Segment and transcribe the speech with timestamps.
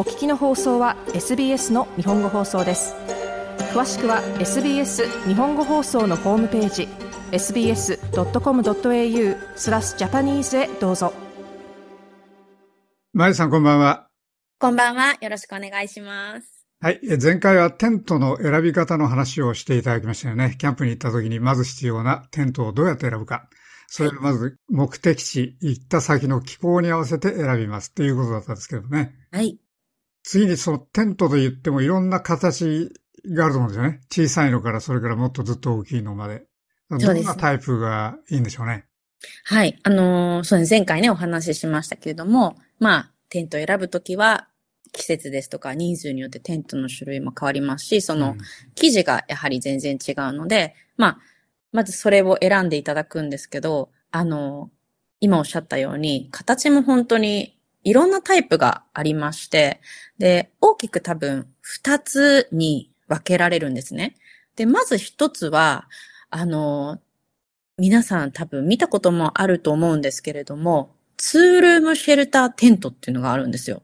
[0.00, 2.94] お聞きの放送は SBS の日本語放送です
[3.74, 6.88] 詳しくは SBS 日本語放送のホームページ
[7.32, 7.98] sbs.com.au
[9.56, 11.12] スラスジャパニーズへどうぞ
[13.12, 14.08] まゆさんこんばんは
[14.58, 17.00] こんばんはよろしくお願いしますはい。
[17.22, 20.56] 前回はテントの選び方の話をしていただきましたよね。
[20.58, 23.50] キャンプに行った時にまず必要なテントをどうやって選ぶか。
[23.86, 29.14] それをまず目的地、行った先の気候に合わせて選びますっていうことだったんですけどね。
[29.30, 29.58] はい。
[30.22, 32.90] 次にそのテントと言ってもいろんな形
[33.34, 34.00] があると思うんですよね。
[34.10, 36.44] 小さいのからそれからもっとずっと大きいのまで。
[36.90, 38.84] どんなタイプがいいんでしょうね。
[39.44, 39.78] はい。
[39.84, 40.70] あのー、そうです。
[40.70, 44.48] 前回ね、お話ししましたけれども、まあ、テント選ぶときは、
[44.92, 48.36] 季節ですとか人数によってテントの種類も変わりますし、その
[48.74, 51.18] 生地がやはり全然違うので、まあ、
[51.70, 54.70] まずそれを選んでいただくんですけど、あの、
[55.20, 59.80] 今おっしゃったように、形も本当にいろんなタイプがありまして、
[60.18, 64.16] で、大きく多分二つに分けられるんですね。
[64.56, 65.88] で、まず一つは、
[66.30, 67.00] あの、
[67.78, 73.82] 皆さん多分見たこともあると思うんですけれども、ツールームシェルターテントっていうのがあるんですよ。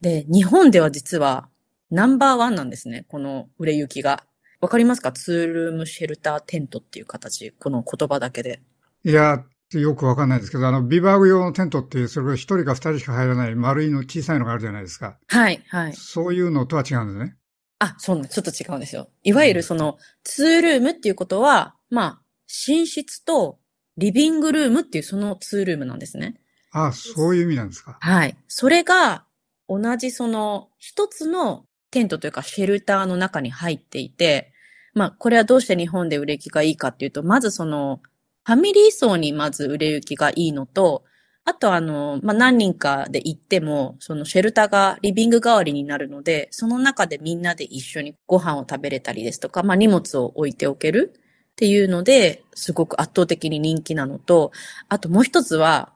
[0.00, 1.48] で、日本では実は
[1.90, 3.06] ナンバーワンなんですね。
[3.08, 4.24] この売れ行きが。
[4.60, 5.12] わかりますか？
[5.12, 7.52] ツールームシェルターテントっていう形。
[7.52, 8.62] この言葉だけで。
[9.04, 9.44] いや、
[9.80, 15.18] よくわかんないですけど、あの、ビバーグ用のテントっていう、それが一人か二人しか入らない丸いの小さいのがあるじゃないですか。
[15.28, 15.92] はい、はい。
[15.94, 17.36] そういうのとは違うんですね。
[17.78, 19.08] あ、そうなんちょっと違うんですよ。
[19.22, 22.22] いわゆるその、ツールームっていうことは、まあ、
[22.66, 23.58] 寝室と
[23.96, 26.40] リビングルームっていうそのツールームなんですね。
[26.72, 27.98] ああ、そういう意味なんですか。
[28.00, 28.36] はい。
[28.48, 29.24] それが、
[29.68, 34.52] 同じその一つのテントというかシェルターの中に入っていて、
[34.94, 38.00] まあこれはどうして日本で売れ行きがいいかっていうと、まずその
[38.44, 41.04] ファミリー層にまず売れ行きがいいのと、
[41.46, 51.14] あとあの、まあ何人かで行っても、そのシェルターがリビング代わりになるので、その中でみんなで一緒にご飯を食べれたりですとか、まあ荷物を置いておける
[51.52, 54.52] っていうので、すごく圧倒的に人気なのと、
[54.88, 55.92] あともう一つは、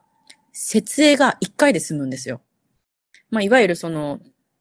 [0.53, 2.41] 設営が一回で済むんですよ。
[3.29, 4.19] まあ、いわゆるその、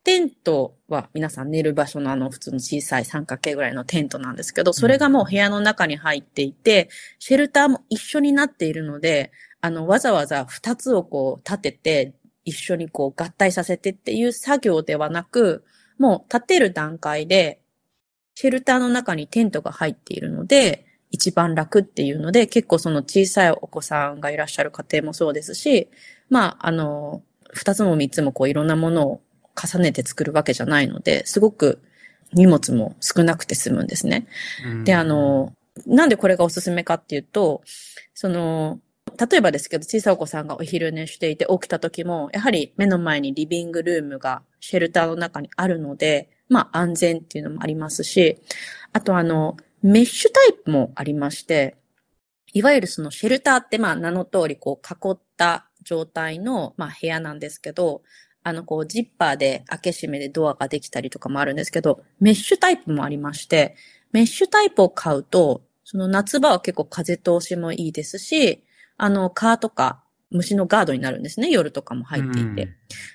[0.08, 6.88] テントは皆さん寝る場所のあの普通の小さい三角形ぐらいのテントなんですけど、それがもう部屋の中に入っていて、
[7.18, 12.14] シェルターも一緒になっているので、あの、わざわざ二つをこう立てて、
[12.46, 15.62] 一緒にこう合体させてっていう作業ではなく、
[15.98, 17.60] もう立てる段階で、
[18.34, 25.90] シェルターの中にテントが入っているので、一番楽っていうので、結構その小さいお子さんがいらっしゃる家庭もそうですし、
[26.30, 29.20] まあ、あの、二つも三つもこういろんなものを
[29.60, 31.80] 重ねて作るわけじゃないので、すごく
[32.32, 34.26] 荷物も少なくて済むんですね。
[34.84, 35.54] で、あの、
[35.86, 37.62] なんでこれがおすすめかっていうと、
[38.14, 38.80] その、
[39.18, 48.38] 例えばですけど、小さいお子さんがお昼寝していて起きた時も、やはり目の前にリビングルームがシェルターの中にあるので、まあ安全っていうのもありますし、
[48.92, 51.76] あとあの、メッシュタイプもありまして、
[52.52, 58.02] いわゆるそのシェルターってまあ名の通りこう囲った状態の、まあ、部屋なんですけど、
[58.48, 63.76] あの、こう、ジッパーで開け閉めでドアができたりとかもあるんですけど、メッシュタイプもありまして、
[64.12, 68.64] メッシュタイプを買うと、その夏場は結構風通しもいいですし、
[68.96, 71.50] あの、蚊とか虫のガードになるんですね。
[71.50, 72.64] 夜とかも入っていて。
[72.64, 72.68] っ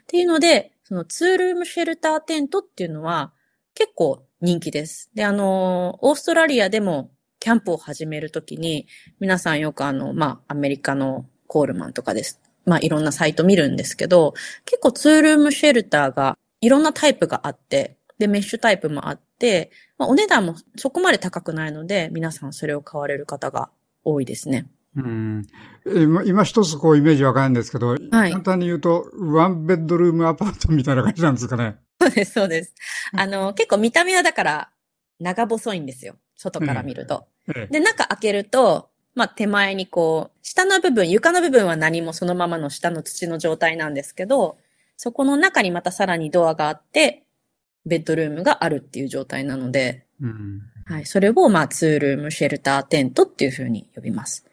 [0.07, 3.31] ていうので、そのツールームシェルターテントっていうのは
[3.75, 5.09] 結構人気です。
[5.13, 8.88] で、あの、オーストラリアでもキャンプを始めるときに、
[9.19, 14.34] 皆さんよくあの、まあ、アメリカのコールマンとかですまあいろんなサイト見るんですけど、
[14.66, 23.69] 結構ツールームシェルターがいろんなタイプがあって、で、メッシュタイプもあって、まあ、お値段もそこまで高くないので、皆さんそれを買われる方が
[24.03, 24.68] 多いですね。
[24.96, 25.47] うん、
[25.85, 31.78] 今今一つこうイメージわかるんですけど、はい、簡単に言うと、ワンベッドルームアパートみたいな感じなんですかね。
[32.00, 32.75] そうです、そうです。
[33.12, 34.69] あの、結構見た目はだから
[35.19, 36.16] 長細いんですよ。
[36.35, 37.25] 外から見ると。
[37.47, 44.57] ええ、で、中開けると、まあ手前にこう、下の部分、床の部分は何もそのままの下の土の状態なんですけど、
[44.98, 47.24] そこの中にまたさらにドアがあって、
[47.86, 51.06] ベッドルームがあるっていう状態なので、うん、はい。
[51.06, 54.45] それをまあツールームシェルターテントっていうふうに呼びます。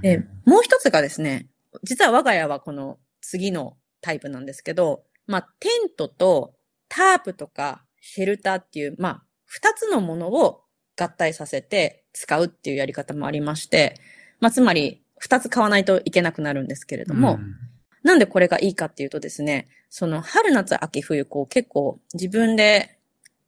[0.00, 1.46] で、もう一つがですね、
[1.82, 6.54] 実は我が家はこの次のタイプなんですけど、まあテントと
[6.88, 10.62] タープとかシェルターっていう、まあ二つのものを
[10.96, 13.96] 合体させて、使うっていうやり方もありまして、
[14.40, 17.54] まあ、つまり、二つ買わないといけなくなるんですけれども、うん、
[18.02, 22.98] なんでこれがいいかっていうとですね、その春夏秋冬こう結構自分で、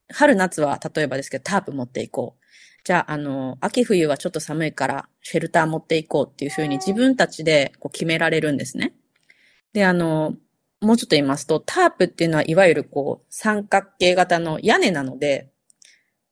[0.09, 2.45] 春夏は例えばですけどタープ持っていこう。
[2.85, 8.95] じゃあ、あの、秋冬はちょっと寒いからシェルター持っていこうっていうふうに自分たちでこう決められるんですね。
[9.73, 10.37] で、あの、
[10.81, 15.51] もうちょっと言いますと、タープっていうのはいわゆるこう三角形型の屋根なので、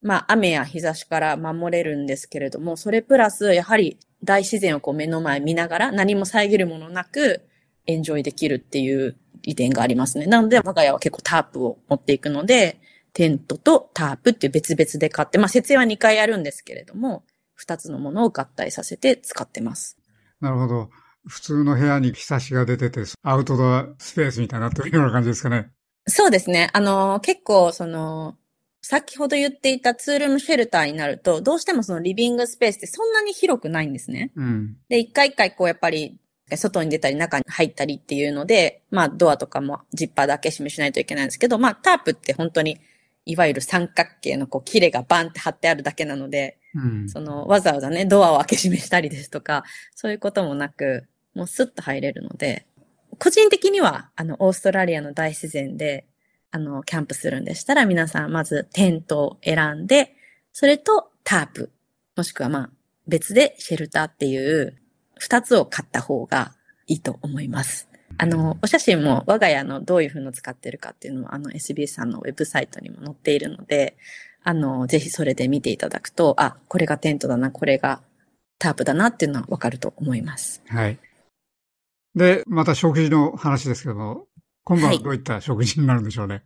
[0.03, 7.43] まあ雨や日差しから守れるんですけれども、それプラスやはり大自然をこう目の前見ながら何も遮るものなく
[7.87, 10.27] エンジョイできるっていう利点がありますね。
[10.27, 12.81] なので我が家は結構タープを持っていくので、
[13.13, 17.25] テントとタープっていう別々で買って、まあ設営は2回やるんですけれども、
[17.61, 19.99] 2つのものを合体させて使ってます。
[20.41, 20.91] なるほど。
[21.27, 25.71] 普通の部屋に日差しが出てて、アウトドアスペースみたいになってるような感じですかね。
[26.09, 26.69] そうですね。
[26.73, 28.37] あの、結構、その、
[28.83, 34.33] 先ほど言っていたツールームシェルターになると、どうしてもそのリビングスペースってそんなに広くないんですね。
[34.35, 36.19] うん、で、一回一回こうやっぱり、
[36.55, 42.79] 外に出たり中に入ったりっていうので、まあドアとかもジッパーだけ閉めしないといけないんですけど、まあタープって本当に、
[43.25, 49.63] いわゆる三角形のこう、キレがバンって貼ってあるだけなので、うん、そのわざわざね、ドアを開け閉めしたりですとか、
[49.95, 52.67] そういうこともなく、もうスッと入れるので、
[53.19, 56.07] 個人的には、あの、オーストラリアの大自然で、
[56.53, 60.15] あの、キャンプするんでしたら、皆さんまずテントを選んで、
[60.53, 61.73] それとタープ、
[62.15, 62.71] もしくはまあ、
[63.09, 64.77] 別でシェルターっていう
[65.19, 66.53] 二つを買った方が
[66.87, 67.89] いいと思います。
[68.19, 73.97] あの、お写真も我が家のどういう風の使ってるかっていうのも、あの SBS さんのウェブサイトにも載っているので、
[74.45, 78.03] あの、ぜひそれで見ていただくと、あ、これがテントだな、これが
[78.59, 80.63] タープだなっていうのはわかると思います。
[80.67, 80.99] はい。
[82.15, 84.27] で、また食事の話ですけども、
[84.65, 86.43] 今晩はどういった食事になるんでしょうね？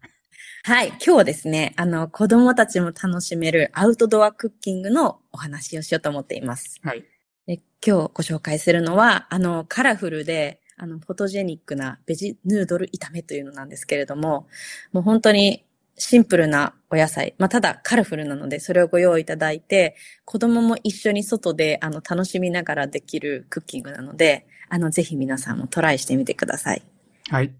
[0.64, 0.88] はい。
[0.88, 6.80] 今日はですね、あの、子供たちも楽しめるアウトドアクッキングのお話をしようと思っています。
[6.82, 7.04] はい。
[7.46, 14.48] で今日ご紹介するのは、あの、カラフルで、あの、フォトジェニックなベジヌードル炒めというのなんですけれども、
[14.92, 15.64] もう本当に
[15.96, 17.34] シンプルなお野菜。
[17.38, 26.82] まあ、ただカラフルなので、それをご用意いただいて、子供も一緒に外で、あの、楽しみながらできるクッキングなので、あの、ぜひ皆さんもトライしてみてください。
[27.30, 27.54] はい。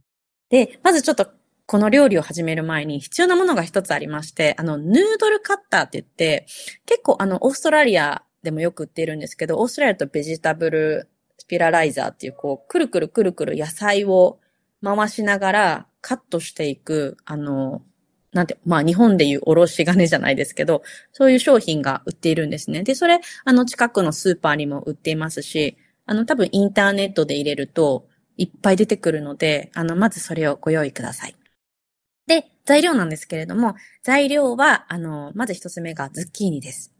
[0.51, 1.29] で、まずちょっと、
[1.67, 6.47] この料理を始める前に必要なものが一つありまして、あの、ヌードルカッターって言って、
[6.87, 11.09] 結構あの、オーストラリアでもよく売っているんですけど、オーストラリアとベジタブル
[11.39, 14.39] スピラライザーっていう、こう、くるくるくるくる野菜を
[14.85, 17.83] 回しながらカットしていく、あの、
[18.33, 20.83] なんて、まあ日本でいうおろし金じゃないですけど、
[21.13, 22.83] そういう商品が売っているんですね。
[22.85, 31.35] で、それ、あの近くのスーパーにも売っていますし、あの多分インターネットで入れるといっぱい出てくるので、あの、まずそれをご用意ください。
[32.27, 36.93] で、材料なんですけれども、材料は、あの、まず一つ目がズッキーニです。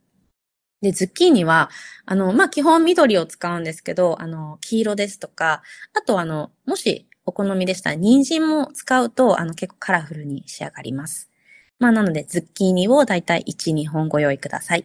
[0.81, 1.71] で、ズッキーニは、
[2.05, 5.63] あの、まあ、基本緑を使うんですけど、あの、黄色ですとか、
[5.95, 11.31] あとあの、もしお好みでしたら、人参も使うと、あの、結構カラフルに仕上がります。
[11.79, 14.85] まあ、なので、ズッキーニをだいたい1、2本ご用意ください。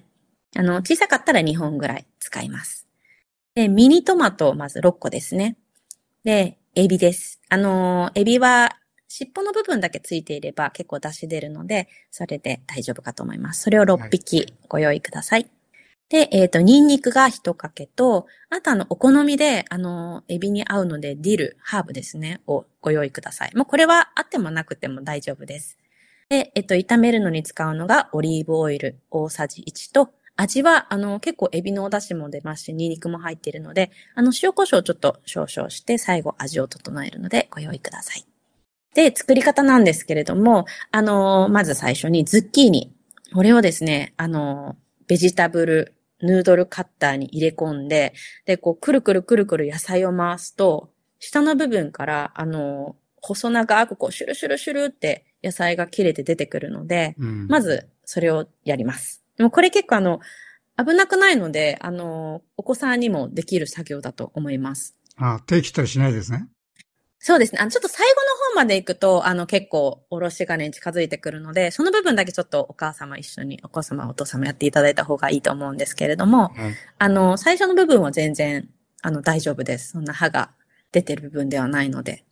[0.55, 2.87] あの、小さかったら2本ぐらい使います。
[3.53, 5.57] で、ミニトマト、まず6個ですね。
[6.23, 7.41] で、エビです。
[7.49, 8.77] あの、エビは
[9.07, 13.63] 尻尾の部分だけついていれば結構出汁出るので、それで大丈夫かと思います。
[13.63, 15.41] それを6匹ご用意ください。
[15.41, 15.51] はい、
[16.09, 23.55] で、えっ、ー、と、ニンニクが1かけと、あとあの、お好みで、あの、エビに合うので、ディル、ハーブですね、をご用意ください。
[23.55, 25.79] もうこれはあってもなくても大丈夫です。
[26.29, 38.25] で、えっと、炒めるのに使うのがオリーブオイル大さじ1と、味は、あの、結構エビのお出汁も出ますし、ニンニクも入っているので、あの、塩胡椒ちょっと少々して最後味を整えるのでご用意ください。
[38.95, 42.91] で、作り方なんですけれども、あの、まず最初にズッキーニ。
[43.33, 44.75] これをですね、あの、
[45.07, 48.13] ベジタブルヌードルカッターに入れ込んで、
[48.45, 59.23] で、こう、くるくるくるくる野菜を回すと、下の部分から、あの、細長くこう、シュルシュルシュルって野菜が切れて出てくるので、うん、まずそれをやります。
[59.37, 60.19] でもこれ結構あの、
[60.77, 64.95] 危なくないので、あの、お子さんにもできる作業だと思います。
[65.17, 66.47] あ手切ったりしないですね。
[67.23, 67.59] そうですね。
[67.61, 78.67] あの、ちょっと最後の方まで行くと、あの、結構、おろし金に近づいてくるので、その部分だけちょっとお母様一緒に、お子様、お父様やっていただいた方がいいと思うんですけれども、うん、あの、最初の部分は全然、
[79.03, 79.91] あの、大丈夫です。
[79.91, 80.49] そんな歯が
[80.91, 82.25] 出てる部分ではないので。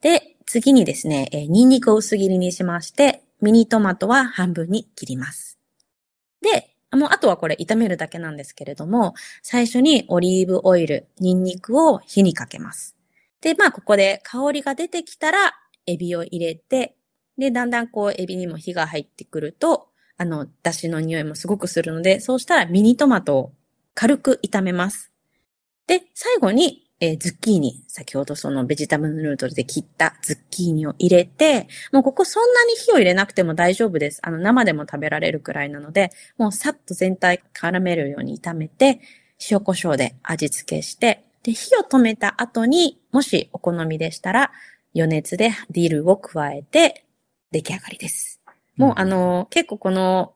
[0.00, 5.57] で、次にですね、えー、ニンニクを薄切りにしまして、ミニトマトは半分に切ります。
[6.40, 12.96] で、もうあとはこれ炒めるだけなんですけれども、最初にオリーブオイル、ニンニクを火にかけます。
[13.40, 15.54] で、まあここで香りが出てきたら、
[15.86, 16.96] エビを入れて、
[17.36, 23.52] で、だんだんこうエビにも火が入ってくると、あの、出汁の匂いもすごくするので、そうしたらミニトマトを
[23.94, 25.12] 軽く炒めます。
[25.86, 34.20] で、最後にえー、ズッキーニ、先ほどそのベジタブルヌードルで切ったズッキーニを入れて、もうここそんなに火を入れなくても大丈夫です。
[34.22, 39.00] あの生でも食べられるくらいなので、もうさっと全体絡めるように炒めて、
[39.48, 44.50] 塩胡椒で味付けして、で、火を止めた後に、もしお好みでしたら、
[44.94, 47.04] 余熱でディルを加えて
[47.52, 48.40] 出来上がりです。
[48.76, 50.34] もう、あの、結構この、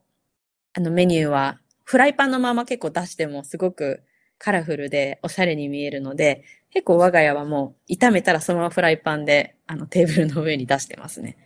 [0.74, 4.02] あのメニューは、フライパンのまま結構出してもすごく
[4.42, 11.36] カラフルでおしゃれに見えるので、結構我が家はもう炒めたらそのままフライパンであのテーブルの上に出してますね。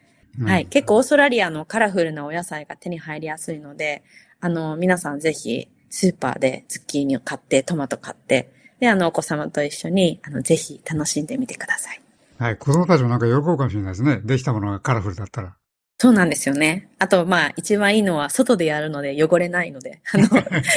[0.40, 0.66] うんはい。
[0.66, 4.02] 結構オーストラリアのカラフルなお野菜が手に入りやすいので、
[4.40, 8.50] あの、皆さんぜひスーパーでズッキーニを買って、トマト買って、
[8.80, 12.00] で、あの、お子様と一緒に、あの、ぜひ楽しんでみてください。
[12.38, 12.56] はい。
[12.56, 14.20] 子供たちもなんか喜ぶかもしれないですね。
[14.24, 15.56] できたものがカラフルだったら。
[15.98, 16.88] そうなんですよね。
[16.98, 20.28] あと、まあ、一番いいのは外でやるので汚れないので、 あの、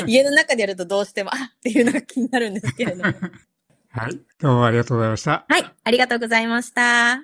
[0.08, 3.14] 家の中でやるとどうしても、あっていうのが気になるんですけれども。
[3.92, 4.20] はい。
[4.40, 5.46] どうもありがとうございました。
[5.50, 5.66] はい。
[5.84, 7.24] ありがとうございました。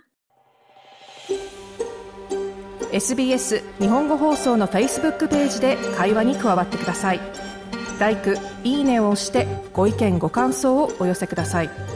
[2.91, 7.19] SBS 日本語放送の Facebook ページで会話に加わってください。
[7.99, 11.94] LIKE、いいねを押してご意見ご感想をお寄せください。